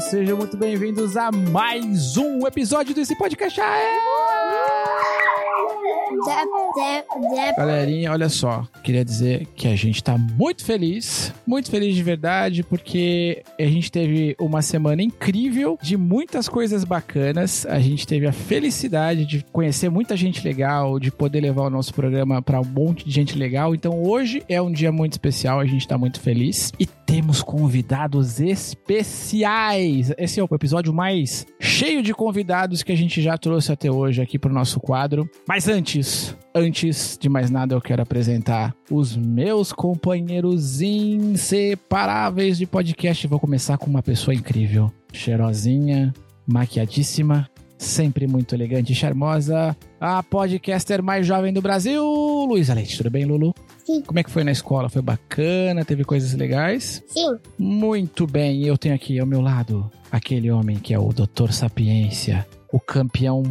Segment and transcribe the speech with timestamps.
[0.00, 3.60] sejam muito bem-vindos a mais um episódio desse podcast.
[3.60, 3.98] Aê!
[7.56, 12.62] Galerinha, olha só, queria dizer que a gente tá muito feliz, muito feliz de verdade,
[12.62, 17.66] porque a gente teve uma semana incrível de muitas coisas bacanas.
[17.66, 21.92] A gente teve a felicidade de conhecer muita gente legal, de poder levar o nosso
[21.92, 23.74] programa para um monte de gente legal.
[23.74, 28.38] Então hoje é um dia muito especial, a gente tá muito feliz e temos convidados
[28.38, 30.12] especiais.
[30.18, 34.20] Esse é o episódio mais cheio de convidados que a gente já trouxe até hoje
[34.20, 35.26] aqui pro nosso quadro.
[35.48, 43.26] Mas antes, antes de mais nada, eu quero apresentar os meus companheiros inseparáveis de podcast.
[43.26, 46.12] Vou começar com uma pessoa incrível, cheirosinha,
[46.46, 52.04] maquiadíssima, sempre muito elegante e charmosa, a podcaster mais jovem do Brasil,
[52.46, 52.98] Luísa Leite.
[52.98, 53.54] Tudo bem, Lulu?
[53.88, 54.02] Sim.
[54.02, 54.90] Como é que foi na escola?
[54.90, 55.82] Foi bacana?
[55.82, 57.02] Teve coisas legais?
[57.06, 57.38] Sim.
[57.58, 61.52] Muito bem, eu tenho aqui ao meu lado aquele homem que é o Dr.
[61.52, 63.42] Sapiência, o campeão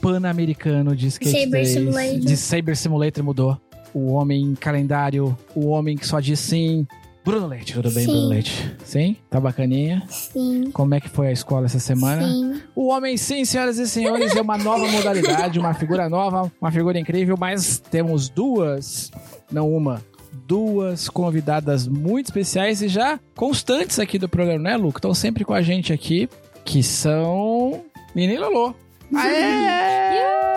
[0.00, 2.20] pan-americano de skate Saber 3, Simulator.
[2.20, 3.58] de Saber Simulator mudou.
[3.92, 6.86] O homem calendário, o homem que só diz sim.
[7.24, 8.10] Bruno Leite, tudo bem, Sim.
[8.10, 8.76] Bruno Leite?
[8.84, 9.16] Sim?
[9.30, 10.02] Tá bacaninha?
[10.08, 10.70] Sim.
[10.72, 12.26] Como é que foi a escola essa semana?
[12.26, 12.60] Sim.
[12.74, 16.98] O homem, sim, senhoras e senhores, é uma nova modalidade, uma figura nova, uma figura
[16.98, 19.12] incrível, mas temos duas,
[19.50, 20.02] não uma,
[20.46, 24.92] duas convidadas muito especiais e já constantes aqui do programa, né, Lu?
[24.92, 26.28] Que estão sempre com a gente aqui,
[26.64, 28.74] que são e Lolo.
[29.14, 30.51] Aê!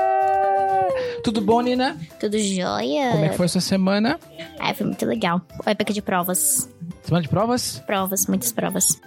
[1.26, 1.98] Tudo bom, Nina?
[2.20, 3.10] Tudo jóia?
[3.10, 4.20] Como é que foi a sua semana?
[4.60, 5.42] Ai, foi muito legal.
[5.66, 6.70] Época de provas.
[7.02, 7.80] Semana de provas?
[7.88, 9.02] Provas, muitas provas.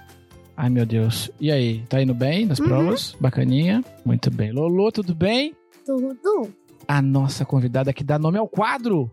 [0.56, 1.30] Ai, meu Deus.
[1.40, 3.14] E aí, tá indo bem nas provas?
[3.20, 3.84] Bacaninha?
[4.04, 4.50] Muito bem.
[4.50, 5.54] Lolo, tudo bem?
[5.86, 6.52] Tudo.
[6.88, 9.08] a nossa convidada que dá nome ao quadro.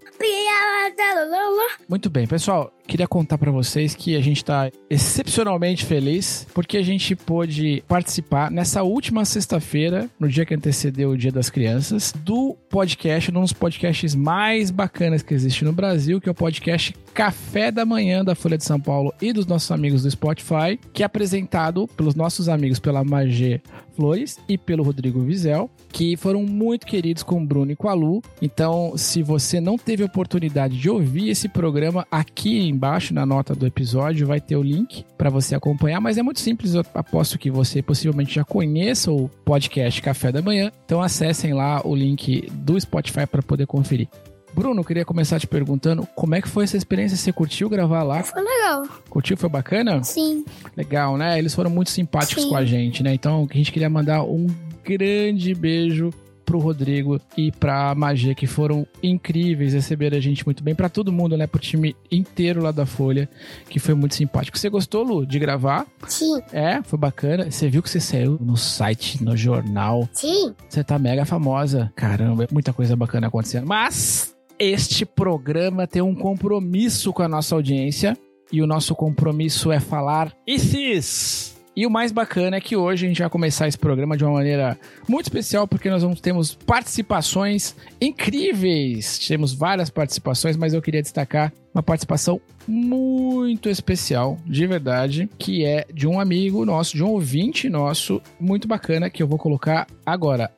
[1.88, 2.74] Muito bem, pessoal.
[2.88, 8.52] Queria contar pra vocês que a gente tá excepcionalmente feliz porque a gente pôde participar
[8.52, 13.54] nessa última sexta-feira, no dia que antecedeu o Dia das Crianças, do podcast, um dos
[13.54, 18.36] podcasts mais bacanas que existe no Brasil, que é o podcast Café da Manhã da
[18.36, 22.48] Folha de São Paulo e dos nossos amigos do Spotify, que é apresentado pelos nossos
[22.48, 23.62] amigos pela Magê
[23.96, 27.94] Flores e pelo Rodrigo Vizel, que foram muito queridos com o Bruno e com a
[27.94, 28.22] Lu.
[28.42, 33.66] Então, se você não teve oportunidade de ouvir esse programa, aqui embaixo na nota do
[33.66, 37.50] episódio vai ter o link para você acompanhar, mas é muito simples, eu aposto que
[37.50, 40.72] você possivelmente já conheça o podcast Café da Manhã.
[40.86, 44.08] Então, acessem lá o link do Spotify para poder conferir.
[44.54, 47.18] Bruno, eu queria começar te perguntando como é que foi essa experiência?
[47.18, 48.24] Você curtiu gravar lá?
[48.24, 48.84] Foi legal.
[49.10, 49.36] Curtiu?
[49.36, 50.02] Foi bacana?
[50.04, 50.46] Sim.
[50.78, 51.38] Legal, né?
[51.38, 52.50] Eles foram muito simpáticos Sim.
[52.50, 53.14] com a gente, né?
[53.14, 54.48] Então a gente queria mandar um
[54.82, 56.10] grande beijo
[56.46, 61.12] pro Rodrigo e pra Magê, que foram incríveis, receberam a gente muito bem, Pra todo
[61.12, 61.48] mundo, né?
[61.48, 63.30] Pro time inteiro lá da Folha,
[63.70, 64.58] que foi muito simpático.
[64.58, 65.86] Você gostou, Lu, de gravar?
[66.08, 66.42] Sim.
[66.52, 67.50] É, foi bacana.
[67.50, 70.08] Você viu que você saiu no site, no jornal.
[70.12, 70.54] Sim.
[70.70, 71.92] Você tá mega famosa.
[71.96, 73.66] Caramba, é muita coisa bacana acontecendo.
[73.66, 78.18] Mas este programa tem um compromisso com a nossa audiência.
[78.52, 81.55] E o nosso compromisso é falar ICIS.
[81.76, 84.32] E o mais bacana é que hoje a gente vai começar esse programa de uma
[84.32, 89.20] maneira muito especial, porque nós vamos temos participações incríveis.
[89.20, 95.86] Temos várias participações, mas eu queria destacar uma participação muito especial, de verdade, que é
[95.94, 100.50] de um amigo nosso, de um ouvinte nosso, muito bacana, que eu vou colocar agora.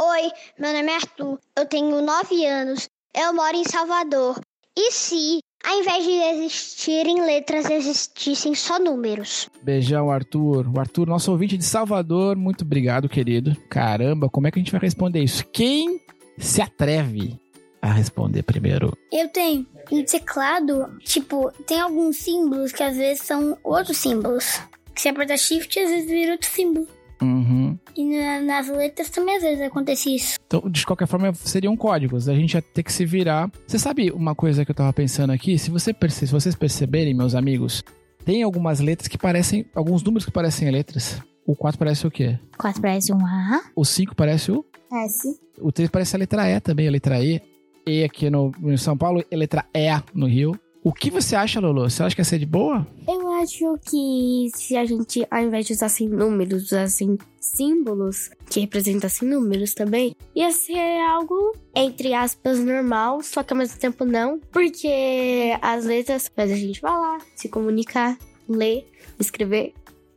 [0.00, 4.40] Oi, meu nome é Arthur, eu tenho 9 anos, eu moro em Salvador.
[4.74, 9.48] E se, ao invés de existirem letras, existissem só números?
[9.62, 10.66] Beijão, Arthur.
[10.68, 13.56] O Arthur, nosso ouvinte de Salvador, muito obrigado, querido.
[13.68, 15.46] Caramba, como é que a gente vai responder isso?
[15.52, 16.00] Quem
[16.38, 17.38] se atreve
[17.80, 18.96] a responder primeiro?
[19.12, 19.66] Eu tenho.
[19.90, 24.60] No teclado, tipo, tem alguns símbolos que às vezes são outros símbolos.
[24.94, 26.86] Que se apertar shift, às vezes vira outro símbolo.
[27.22, 27.78] Uhum.
[27.96, 30.36] E na- nas letras também às vezes acontece isso.
[30.46, 32.28] Então, de qualquer forma, seriam códigos.
[32.28, 33.50] A gente ia ter que se virar.
[33.66, 35.58] Você sabe uma coisa que eu tava pensando aqui?
[35.58, 37.82] Se, você perce- se vocês perceberem, meus amigos,
[38.24, 39.64] tem algumas letras que parecem.
[39.74, 41.20] Alguns números que parecem letras.
[41.46, 42.38] O 4 parece o quê?
[42.58, 43.62] 4 parece um A.
[43.74, 44.64] O 5 parece o.
[44.92, 45.40] S.
[45.60, 47.40] O 3 parece a letra E também, a letra E.
[47.86, 50.52] E aqui no, em São Paulo, e letra E no Rio.
[50.84, 51.88] O que você acha, Lolo?
[51.88, 52.84] Você acha que ia ser de boa?
[53.06, 58.58] Eu acho que se a gente, ao invés de usar assim números, usassem símbolos que
[58.58, 64.40] representassem números também, ia ser algo, entre aspas, normal, só que ao mesmo tempo não,
[64.50, 68.18] porque as letras faz a gente falar, se comunicar,
[68.48, 68.84] ler,
[69.20, 69.74] escrever.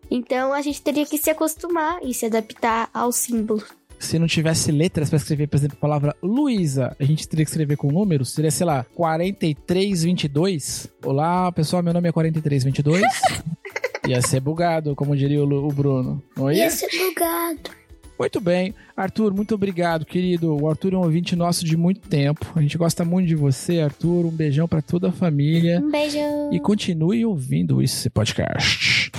[0.09, 3.63] Então a gente teria que se acostumar e se adaptar ao símbolo.
[4.00, 7.50] Se não tivesse letras pra escrever, por exemplo, a palavra Luísa, a gente teria que
[7.50, 8.31] escrever com números?
[8.33, 10.88] Seria, sei lá, 4322?
[11.03, 13.03] Olá, pessoal, meu nome é 4322.
[14.07, 16.21] Ia ser bugado, como diria o, o Bruno.
[16.38, 16.65] Não ia?
[16.65, 17.71] Ia ser bugado.
[18.18, 18.74] Muito bem.
[18.95, 20.56] Arthur, muito obrigado, querido.
[20.56, 22.45] O Arthur é um ouvinte nosso de muito tempo.
[22.56, 24.25] A gente gosta muito de você, Arthur.
[24.25, 25.81] Um beijão pra toda a família.
[25.83, 26.19] Um beijo.
[26.51, 29.12] E continue ouvindo esse podcast.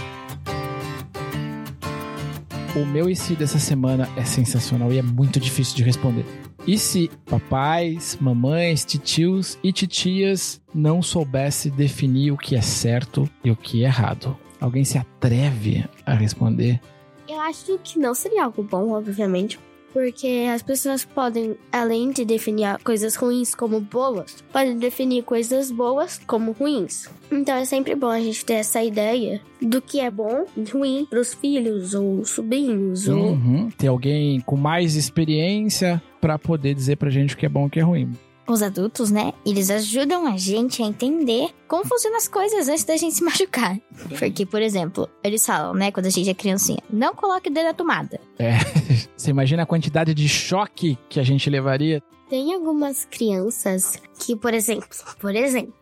[2.77, 6.27] O meu e se dessa semana é sensacional e é muito difícil de responder.
[6.67, 13.51] E se papais, mamães, titios e titias não soubesse definir o que é certo e
[13.51, 14.37] o que é errado?
[14.61, 16.79] Alguém se atreve a responder?
[17.27, 19.59] Eu acho que não seria algo bom, obviamente,
[19.97, 26.21] porque as pessoas podem, além de definir coisas ruins como boas, podem definir coisas boas
[26.27, 27.09] como ruins.
[27.33, 31.07] Então é sempre bom a gente ter essa ideia do que é bom e ruim
[31.09, 33.71] pros filhos ou sobrinhos ou Uhum.
[33.71, 37.67] Ter alguém com mais experiência pra poder dizer pra gente o que é bom e
[37.67, 38.13] o que é ruim.
[38.49, 39.33] Os adultos, né?
[39.45, 43.77] Eles ajudam a gente a entender como funcionam as coisas antes da gente se machucar.
[44.19, 47.67] Porque, por exemplo, eles falam, né, quando a gente é criancinha, não coloque o dedo
[47.67, 48.21] na tomada.
[49.17, 52.03] Você imagina a quantidade de choque que a gente levaria?
[52.29, 54.89] Tem algumas crianças que, por exemplo,
[55.19, 55.75] por exemplo,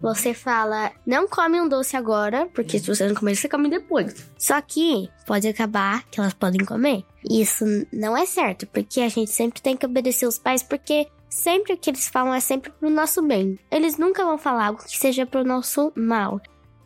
[0.00, 4.30] você fala, não come um doce agora, porque se você não comer, você come depois.
[4.38, 7.04] Só que pode acabar que elas podem comer.
[7.30, 11.72] Isso não é certo, porque a gente sempre tem que obedecer os pais, porque sempre
[11.72, 13.58] o que eles falam é sempre pro nosso bem.
[13.70, 16.40] Eles nunca vão falar algo que seja pro nosso mal.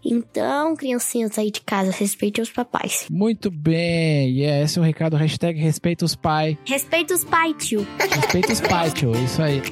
[0.07, 3.07] Então, criancinhas aí de casa, respeitem os papais.
[3.11, 4.29] Muito bem.
[4.29, 5.17] E yeah, esse é o recado.
[5.17, 6.59] Hashtag respeita os pais.
[6.67, 7.87] Respeita os pais, tio.
[7.99, 9.13] Respeita os pais, tio.
[9.17, 9.63] Isso aí.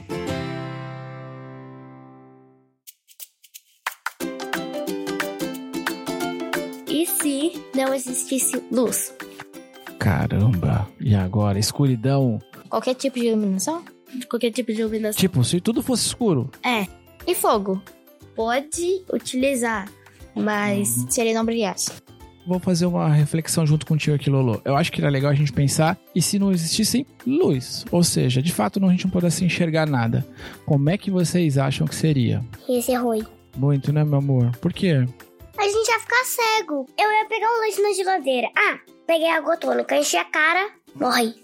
[6.88, 9.14] E se não existisse luz?
[9.98, 10.88] Caramba.
[10.98, 11.58] E agora?
[11.58, 12.38] Escuridão.
[12.70, 13.84] Qualquer tipo de iluminação?
[14.28, 15.18] Qualquer tipo de iluminação.
[15.18, 16.50] Tipo, se tudo fosse escuro.
[16.64, 16.86] É,
[17.26, 17.80] E fogo,
[18.34, 19.88] pode utilizar,
[20.34, 21.90] mas se ele não brilhasse.
[22.44, 24.60] Vou fazer uma reflexão junto contigo aqui, Lolo.
[24.64, 28.42] Eu acho que era legal a gente pensar e se não existissem luz, ou seja,
[28.42, 30.26] de fato não, a gente não pudesse enxergar nada,
[30.66, 32.44] como é que vocês acham que seria?
[32.68, 33.24] Ia ser ruim.
[33.56, 34.50] Muito, né, meu amor?
[34.56, 35.06] Por quê?
[35.56, 36.86] A gente ia ficar cego.
[36.98, 38.48] Eu ia pegar um lanche na geladeira.
[38.56, 41.34] Ah, peguei água tônica, enchi a cara, morri.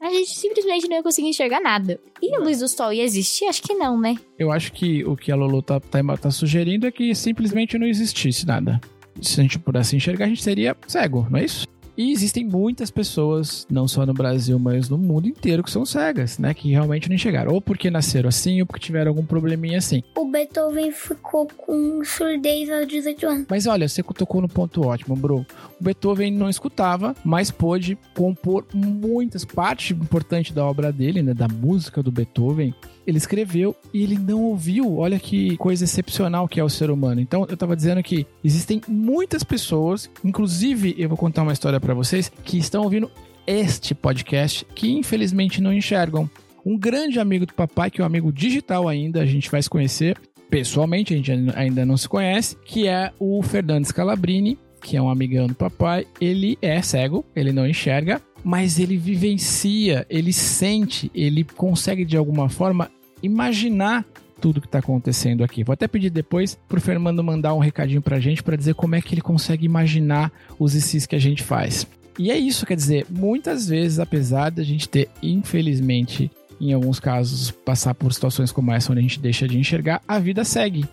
[0.00, 2.00] A gente simplesmente não ia conseguir enxergar nada.
[2.22, 3.46] E a luz do sol ia existir?
[3.46, 4.16] Acho que não, né?
[4.38, 7.86] Eu acho que o que a Lolo tá, tá, tá sugerindo é que simplesmente não
[7.86, 8.80] existisse nada.
[9.20, 11.66] Se a gente pudesse enxergar, a gente seria cego, não é isso?
[11.98, 16.38] E existem muitas pessoas, não só no Brasil, mas no mundo inteiro, que são cegas,
[16.38, 16.54] né?
[16.54, 17.52] Que realmente não enxergaram.
[17.52, 20.00] Ou porque nasceram assim, ou porque tiveram algum probleminha assim.
[20.16, 23.46] O Beethoven ficou com surdez aos 18 anos.
[23.50, 25.44] Mas olha, você tocou no ponto ótimo, bro.
[25.80, 31.48] O Beethoven não escutava, mas pôde compor muitas parte importante da obra dele, né, da
[31.48, 32.72] música do Beethoven.
[33.08, 34.98] Ele escreveu e ele não ouviu.
[34.98, 37.22] Olha que coisa excepcional que é o ser humano.
[37.22, 41.94] Então, eu tava dizendo que existem muitas pessoas, inclusive eu vou contar uma história para
[41.94, 43.10] vocês, que estão ouvindo
[43.46, 46.28] este podcast que infelizmente não enxergam.
[46.66, 49.70] Um grande amigo do papai, que é um amigo digital ainda, a gente vai se
[49.70, 55.02] conhecer pessoalmente, a gente ainda não se conhece, que é o Fernando Scalabrini, que é
[55.02, 56.06] um amigão do papai.
[56.20, 62.48] Ele é cego, ele não enxerga, mas ele vivencia, ele sente, ele consegue de alguma
[62.48, 62.90] forma
[63.22, 64.04] imaginar
[64.40, 65.64] tudo que tá acontecendo aqui.
[65.64, 69.00] Vou até pedir depois pro Fernando mandar um recadinho pra gente para dizer como é
[69.00, 71.86] que ele consegue imaginar os ICs que a gente faz.
[72.18, 77.50] E é isso, quer dizer, muitas vezes, apesar da gente ter, infelizmente, em alguns casos,
[77.50, 80.84] passar por situações como essa onde a gente deixa de enxergar, a vida segue.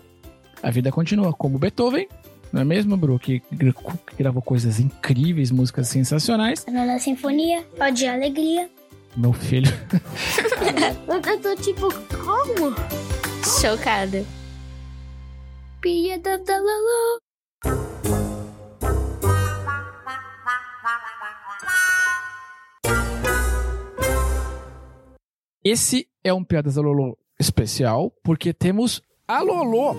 [0.62, 2.06] A vida continua, como Beethoven,
[2.52, 3.18] não é mesmo, Bru?
[3.18, 6.64] Que gra- que gravou coisas incríveis, músicas sensacionais.
[6.66, 8.68] A Nona Sinfonia, Ó de Alegria.
[9.16, 9.72] Meu filho.
[11.08, 12.74] Eu, tô tipo, como?
[13.60, 14.22] Chocada.
[15.80, 17.18] Pia da da la la.
[25.64, 29.96] Esse é um Piadas da Lolo especial, porque temos a Lolo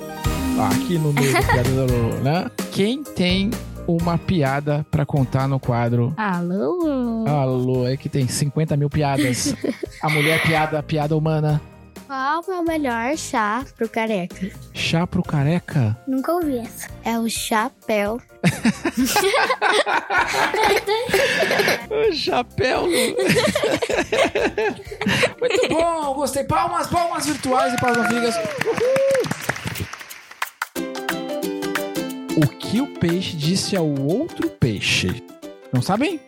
[0.71, 2.51] aqui no meio do Piadas da Lolo, né?
[2.71, 3.50] Quem tem
[3.88, 7.25] uma piada pra contar no quadro Alô?
[7.27, 9.56] Alô, é que tem 50 mil piadas.
[10.01, 11.62] A mulher piada, piada humana.
[12.06, 14.50] Qual é o melhor chá pro careca?
[14.74, 15.98] Chá pro careca?
[16.08, 16.88] Nunca ouvi essa.
[17.03, 18.22] É o chapéu.
[21.89, 22.84] O chapéu.
[25.39, 26.44] Muito bom, gostei.
[26.44, 28.36] Palmas, palmas virtuais e palmas amigas.
[32.38, 35.24] O que o peixe disse ao outro peixe?
[35.74, 36.20] Não sabem?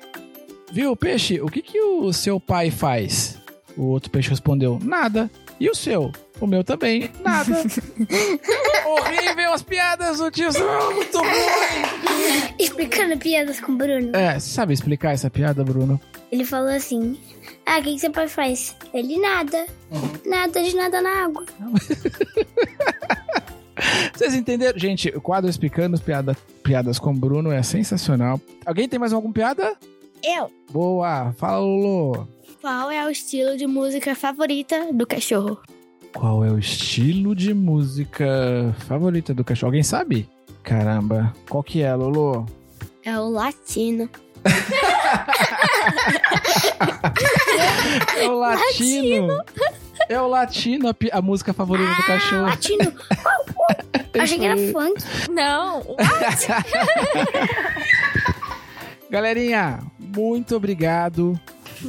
[0.72, 1.40] Viu, peixe?
[1.40, 3.38] O que, que o seu pai faz?
[3.78, 5.30] O outro peixe respondeu: Nada.
[5.60, 6.12] E o seu?
[6.42, 7.12] O meu também.
[7.24, 7.62] Nada.
[8.88, 12.54] Horrível as piadas do tio Sam, muito ruim.
[12.58, 14.16] Explicando piadas com o Bruno.
[14.16, 16.02] É, você sabe explicar essa piada, Bruno?
[16.32, 17.20] Ele falou assim:
[17.68, 18.76] Ah, o que, que seu pai faz?
[18.96, 19.68] Ele nada.
[20.26, 21.46] Nada de nada na água.
[24.14, 24.78] Vocês entenderam?
[24.78, 28.40] Gente, o quadro explicando as piada, piadas com Bruno é sensacional.
[28.66, 29.76] Alguém tem mais alguma piada?
[30.24, 30.52] Eu.
[30.72, 32.28] Boa, fala Lulu.
[32.62, 35.58] Qual é o estilo de música favorita do cachorro?
[36.14, 39.70] Qual é o estilo de música favorita do cachorro?
[39.70, 40.28] Alguém sabe?
[40.64, 42.46] Caramba, qual que é, Lulu?
[43.04, 44.10] É o latino.
[48.18, 49.44] É o latino.
[50.08, 52.44] É o latino, a, a música favorita do cachorro.
[52.44, 52.94] Latino.
[54.24, 55.04] Achei que era funk.
[55.30, 55.84] Não,
[59.10, 61.40] Galerinha, muito obrigado.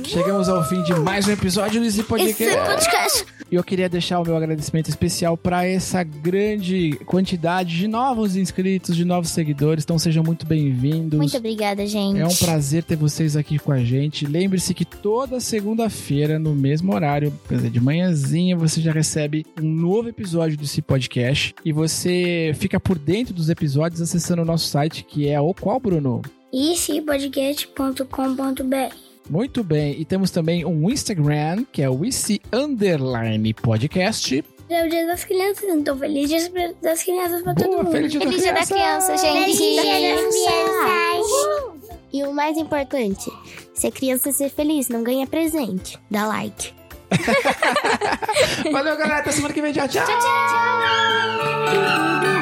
[0.05, 2.43] Chegamos ao fim de mais um episódio desse podcast.
[2.43, 3.27] Esse podcast.
[3.51, 8.95] E eu queria deixar o meu agradecimento especial para essa grande quantidade de novos inscritos,
[8.95, 9.83] de novos seguidores.
[9.83, 11.19] Então sejam muito bem-vindos.
[11.19, 12.21] Muito obrigada, gente.
[12.21, 14.25] É um prazer ter vocês aqui com a gente.
[14.25, 19.69] Lembre-se que toda segunda-feira, no mesmo horário, quer dizer, de manhãzinha, você já recebe um
[19.69, 21.53] novo episódio desse podcast.
[21.65, 25.81] E você fica por dentro dos episódios acessando o nosso site, que é o qual,
[25.81, 26.23] Bruno?
[26.53, 29.95] icipodcast.com.br Muito bem.
[30.01, 34.45] E temos também um Instagram, que é o IC Underline Podcast.
[34.69, 37.93] É o dia das crianças, então feliz dia das crianças pra todo Boa, mundo.
[37.93, 39.57] feliz dia Feliz dia da criança, gente.
[39.57, 41.27] Feliz dia das crianças.
[42.13, 43.31] E o mais importante,
[43.73, 45.97] se a criança ser feliz, não ganha presente.
[46.11, 46.73] Dá like.
[48.73, 49.19] Valeu, galera.
[49.19, 49.73] Até semana que vem.
[49.73, 50.07] Tchau, tchau.
[50.07, 50.19] Tchau,
[51.71, 52.40] tchau.